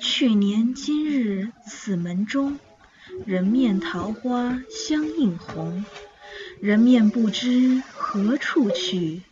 [0.00, 2.58] 去年今日此门中，
[3.26, 5.84] 人面桃花相映红。
[6.60, 9.22] 人面不知何处去，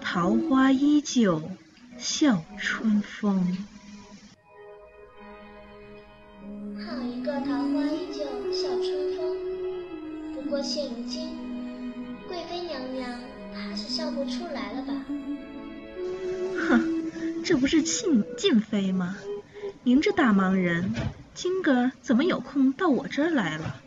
[0.00, 1.42] 桃花依旧
[1.98, 3.56] 笑春风。
[6.86, 9.36] 好一个桃花依旧笑春风！
[10.34, 11.30] 不过现如今，
[12.28, 13.20] 贵妃娘娘
[13.54, 15.04] 怕是笑不出来了吧？
[16.68, 19.16] 哼，这不是静静妃吗？
[19.86, 20.94] 您这大忙人，
[21.34, 23.82] 今个怎么有空到我这儿来了？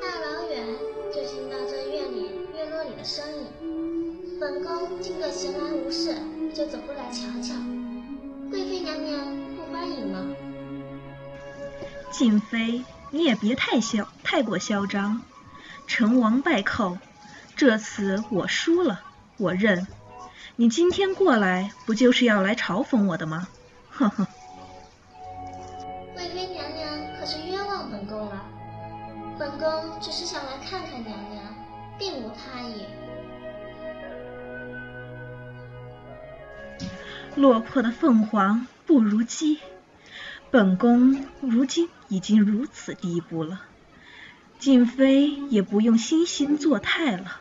[0.00, 0.64] 大老远
[1.12, 6.14] 就听到这院里院落里的声音，本宫今个闲来无事，
[6.54, 7.56] 就走过来瞧瞧。
[8.50, 9.18] 贵妃娘娘
[9.56, 10.24] 不欢迎吗？
[12.12, 15.22] 静妃，你也别太嚣，太过嚣张。
[15.88, 16.98] 成王败寇，
[17.56, 19.00] 这次我输了，
[19.38, 19.88] 我认。
[20.56, 23.48] 你今天过来，不就是要来嘲讽我的吗？
[23.90, 24.26] 呵呵。
[26.14, 26.88] 贵妃娘娘
[27.18, 28.44] 可是冤枉本宫了，
[29.38, 31.42] 本宫只是想来看看娘娘，
[31.98, 32.84] 并无他意。
[37.36, 39.60] 落魄的凤凰不如鸡，
[40.50, 43.62] 本宫如今已经如此地步了，
[44.58, 47.40] 静妃也不用惺惺作态了。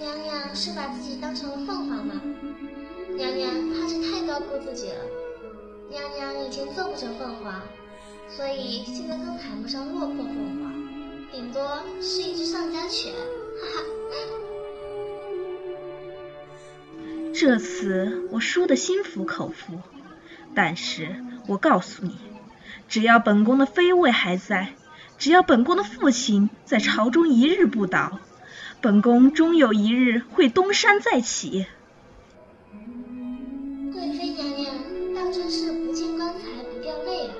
[0.00, 2.22] 娘娘是把自己当成了凤凰吗？
[3.18, 5.04] 娘娘怕是太高估自己了。
[5.90, 7.60] 娘娘以前做不成凤凰，
[8.26, 10.72] 所以现在更谈不上落魄凤凰，
[11.30, 13.12] 顶多是一只丧家犬。
[13.12, 13.84] 哈哈。
[17.34, 19.82] 这次我输得心服口服，
[20.54, 22.16] 但是我告诉你，
[22.88, 24.72] 只要本宫的妃位还在，
[25.18, 28.18] 只要本宫的父亲在朝中一日不倒。
[28.82, 31.66] 本宫终有一日会东山再起。
[33.92, 34.74] 贵妃娘娘
[35.14, 37.34] 当真是不见棺材不掉泪啊！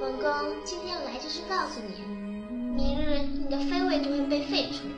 [0.00, 0.26] 本宫
[0.64, 2.02] 今天来就是告诉你，
[2.74, 4.88] 明日你的妃位就会被废除，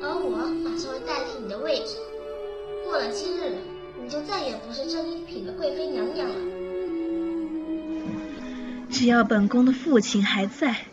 [0.00, 0.30] 而我
[0.64, 1.96] 马上会代替你的位置。
[2.86, 3.52] 过了今日，
[4.02, 6.34] 你就再也不是正一品的贵妃娘娘了。
[8.88, 10.86] 只要本宫的父亲还在，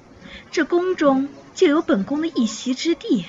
[0.51, 3.23] 这宫中就有本宫的一席之地。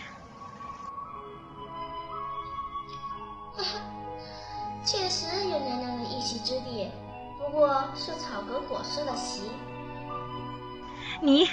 [4.85, 6.91] 确实有娘娘的一席之地，
[7.39, 9.43] 不过是草阁裹尸的席。
[11.21, 11.49] 你，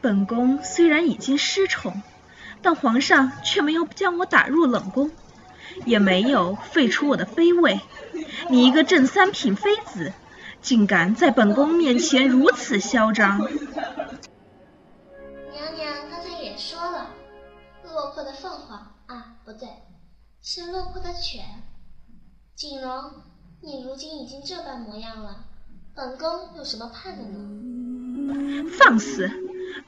[0.00, 2.02] 本宫虽然已经失宠，
[2.60, 5.10] 但皇上却没有将我打入冷宫，
[5.86, 7.80] 也没有废除我的妃位。
[8.50, 10.12] 你一个正三品妃子，
[10.60, 13.38] 竟敢在本宫面前如此嚣张！
[13.38, 13.48] 娘
[15.74, 17.06] 娘刚才也说了，
[17.84, 19.68] 落魄的凤凰啊，不对，
[20.42, 21.42] 是落魄的犬。
[22.56, 23.10] 锦荣，
[23.62, 25.44] 你如今已经这般模样了，
[25.92, 28.70] 本宫有什么怕的呢？
[28.78, 29.28] 放肆！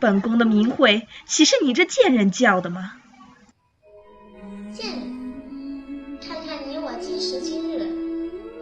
[0.01, 2.95] 本宫的名讳岂是你这贱人叫的吗？
[4.75, 7.89] 贱人，看看你我今时今日，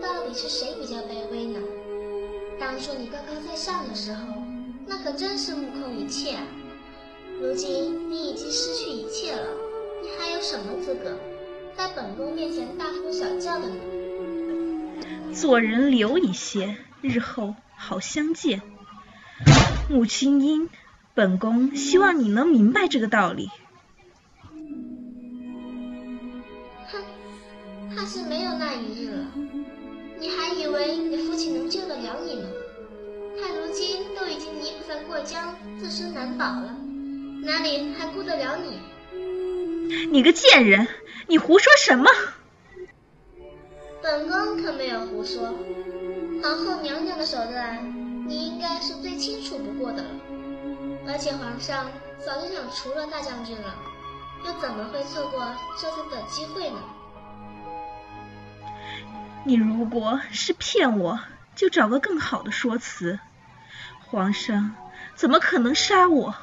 [0.02, 1.58] 到底是谁比较卑微呢？
[2.60, 4.22] 当初你高高在上的时候，
[4.86, 6.42] 那可真是目空一切啊！
[7.40, 9.48] 如今你已经失去一切了，
[10.02, 11.18] 你还有什么资格
[11.76, 13.76] 在本宫面前大呼小叫的呢？
[15.32, 18.62] 做人留一些，日后好相见。
[19.90, 20.70] 穆青音，
[21.14, 23.50] 本宫希望你能明白这个道理。
[26.90, 27.02] 哼，
[27.94, 29.26] 怕是没有那一日了。
[30.20, 32.48] 你还以为你的父亲能救得了你吗？
[33.40, 36.74] 他如今都已经泥菩萨过江，自身难保了，
[37.42, 38.78] 哪里还顾得了你？
[40.10, 40.88] 你个贱人，
[41.26, 42.10] 你胡说什么？
[44.02, 45.54] 本宫可没有胡说，
[46.42, 50.08] 皇后娘娘的手段，你应该是最清楚不过的了。
[51.06, 51.90] 而且皇上
[52.24, 53.74] 早就想除了大将军了，
[54.46, 56.78] 又怎么会错过这次的机会呢？
[59.44, 61.20] 你如果是骗我，
[61.54, 63.18] 就找个更好的说辞。
[64.06, 64.74] 皇上
[65.14, 66.34] 怎么可能杀我？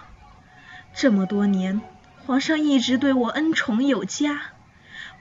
[0.93, 1.81] 这么多年，
[2.25, 4.41] 皇上一直对我恩宠有加。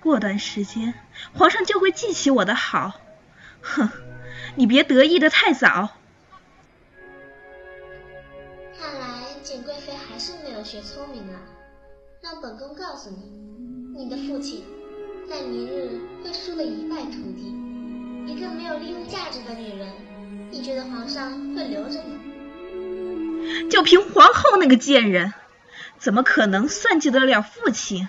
[0.00, 0.94] 过段时间，
[1.35, 3.00] 皇上就会记起我的好。
[3.61, 3.91] 哼，
[4.56, 5.91] 你别得意的太早。
[8.79, 11.41] 看来简贵妃还是没有学聪明啊！
[12.23, 14.64] 让本宫告诉你，你的父亲
[15.29, 17.55] 在明日会输得一败涂地。
[18.26, 19.88] 一个没有利用价值的女人，
[20.50, 23.69] 你觉得皇上会留着你？
[23.69, 25.32] 就凭皇后那个贱人，
[26.00, 28.08] 怎么可能算计得了父亲？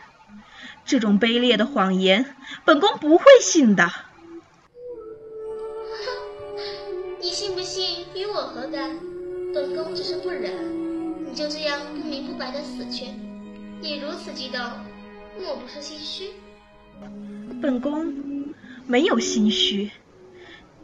[0.86, 2.36] 这种卑劣的谎言，
[2.66, 3.92] 本宫不会信的。
[7.22, 8.98] 你信不信与我何干？
[9.54, 13.08] 本宫只是不忍你就这样不明不白的死去。
[13.82, 14.60] 你如此激动，
[15.40, 16.32] 莫不是心虚？
[17.62, 18.54] 本宫
[18.88, 19.92] 没有心虚，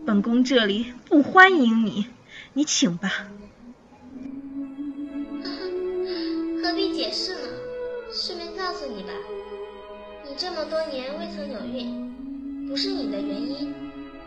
[0.06, 2.07] 本宫这里不欢迎你，
[2.54, 3.27] 你请吧。
[6.67, 7.47] 何必解释呢？
[8.11, 9.09] 顺便告诉你吧，
[10.27, 13.73] 你这么多年未曾有孕，不是你的原因，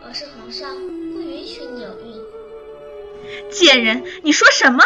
[0.03, 2.19] 而是皇上不允许你有孕。
[3.51, 4.83] 贱人，你说什么？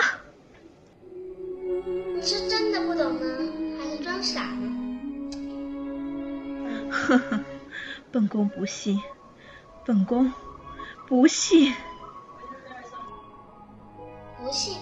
[2.18, 4.68] 你是真的不懂呢，还是装傻呢？
[6.92, 7.40] 呵呵，
[8.12, 9.02] 本宫不信，
[9.86, 10.34] 本宫
[11.08, 11.74] 不信，
[14.44, 14.76] 不信。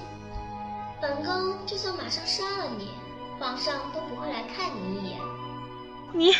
[1.03, 2.87] 本宫就算马上杀了你，
[3.37, 5.19] 皇上都不会来看你一眼。
[6.13, 6.31] 你，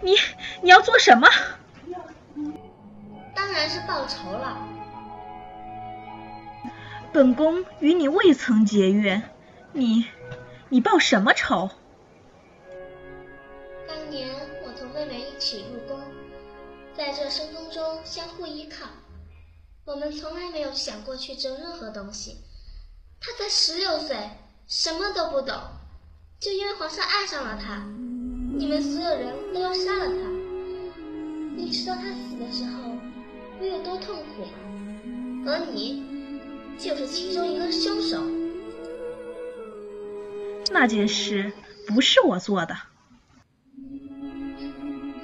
[0.00, 0.14] 你，
[0.62, 1.26] 你要做什么？
[3.34, 4.56] 当然是报仇了。
[7.12, 9.20] 本宫与你未曾结怨，
[9.72, 10.06] 你，
[10.68, 11.68] 你报什么仇？
[13.88, 14.32] 当年
[14.64, 16.00] 我同妹妹一起入宫，
[16.94, 18.86] 在这深宫中相互依靠，
[19.84, 22.44] 我们从来没有想过去争任何东西。
[23.20, 24.16] 他才十六岁，
[24.66, 25.54] 什么都不懂，
[26.40, 27.84] 就因为皇上爱上了他，
[28.56, 30.12] 你们所有人都要杀了他。
[31.56, 32.96] 你知道他死的时候
[33.58, 34.52] 会有多痛苦吗？
[35.46, 36.04] 而你
[36.78, 38.22] 就是其中一个凶手。
[40.70, 41.50] 那件事
[41.86, 42.74] 不是我做的。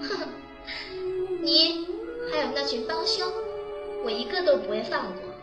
[0.00, 0.29] 哼，
[1.43, 1.87] 你
[2.32, 3.31] 还有那群帮凶，
[4.05, 5.34] 我一个都不会放过。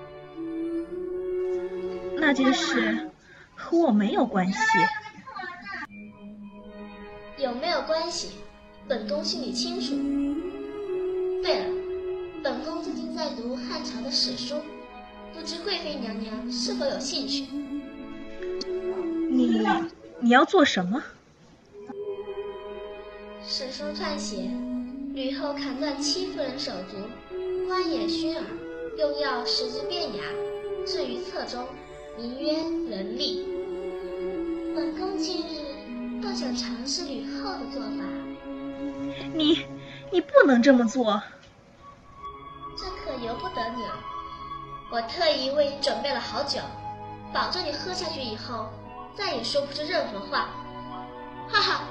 [2.21, 3.09] 那件事
[3.55, 4.59] 和我没有关系。
[7.39, 8.33] 有没有关系？
[8.87, 9.95] 本宫心里清楚。
[11.41, 11.65] 对了，
[12.43, 14.61] 本宫最近在读汉朝的史书，
[15.33, 17.47] 不知贵妃娘娘是否有兴趣？
[19.31, 19.65] 你
[20.19, 21.01] 你要做什么？
[23.43, 24.51] 史书撰写，
[25.15, 26.97] 吕后砍断戚夫人手足，
[27.67, 28.45] 剜眼熏耳，
[28.99, 30.21] 用药使之变哑，
[30.85, 31.65] 置于册中。
[32.17, 32.53] 名曰
[32.93, 33.45] 人力。
[34.75, 38.03] 本宫近日倒想尝试吕后的做法。
[39.33, 39.65] 你，
[40.11, 41.21] 你不能这么做。
[42.77, 43.99] 这可由不得你了。
[44.91, 46.59] 我特意为你准备了好酒，
[47.33, 48.69] 保证你喝下去以后
[49.15, 50.49] 再也说不出任何话。
[51.49, 51.83] 哈哈，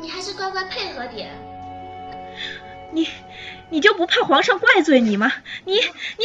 [0.00, 1.30] 你还是乖乖配合点。
[2.92, 3.08] 你，
[3.70, 5.32] 你就不怕皇上怪罪你吗？
[5.64, 5.80] 你，你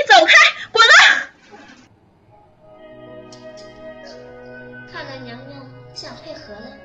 [0.08, 0.34] 走开，
[0.72, 1.30] 滚了！
[6.04, 6.76] 想配合了，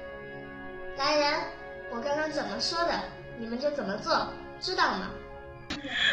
[0.96, 1.40] 来人，
[1.90, 3.02] 我刚刚怎么说的，
[3.40, 5.10] 你们就怎么做，知道吗？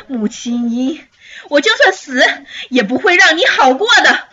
[0.07, 1.00] 穆青衣，
[1.48, 2.19] 我就算死，
[2.72, 4.28] 也不会让你好过的。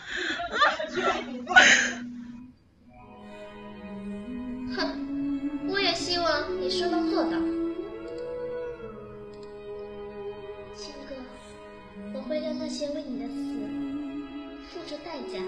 [4.74, 7.32] 哼，我也希望你说到做到。
[10.74, 11.14] 青哥，
[12.14, 13.34] 我会让那些为你的死
[14.70, 15.38] 付出代价。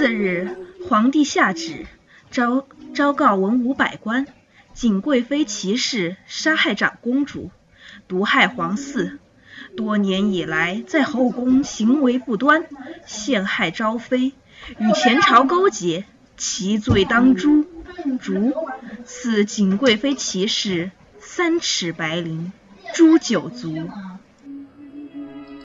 [0.00, 0.56] 次日，
[0.88, 1.84] 皇帝下旨，
[2.30, 4.26] 昭昭告文武百官，
[4.72, 7.50] 景贵妃齐氏杀害长公主，
[8.08, 9.18] 毒害皇嗣，
[9.76, 12.64] 多年以来在后宫行为不端，
[13.04, 14.32] 陷害昭妃，
[14.78, 16.06] 与前朝勾结，
[16.38, 17.66] 其罪当诛，
[18.22, 18.54] 诛
[19.04, 22.52] 赐景贵妃齐氏三尺白绫，
[22.94, 23.90] 诛九族。